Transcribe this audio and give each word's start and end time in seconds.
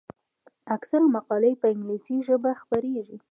اکثره 0.75 1.05
مقالې 1.15 1.51
په 1.61 1.67
انګلیسي 1.73 2.15
ژبه 2.27 2.51
خپریږي. 2.61 3.17